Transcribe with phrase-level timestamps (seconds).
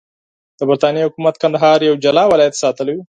[0.59, 3.03] د برټانیې حکومت کندهار یو جلا ولایت ساتلی وو.